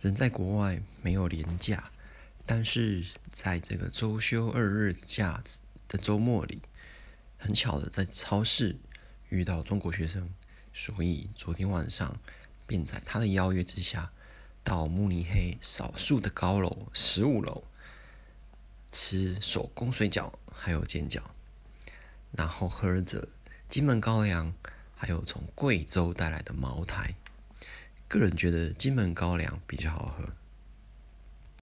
[0.00, 1.90] 人在国外没有年假，
[2.46, 5.42] 但是在这个周休二日假
[5.88, 6.62] 的周末里，
[7.36, 8.76] 很巧的在超市
[9.28, 10.30] 遇到中国学生，
[10.72, 12.16] 所以昨天晚上
[12.64, 14.12] 便在他的邀约之下，
[14.62, 17.64] 到慕尼黑少数的高楼十五楼
[18.92, 21.22] 吃手工水饺，还有煎饺，
[22.30, 23.26] 然后喝着
[23.68, 24.54] 金门高粱，
[24.94, 27.16] 还有从贵州带来的茅台。
[28.08, 30.24] 个人觉得金门高粱比较好喝。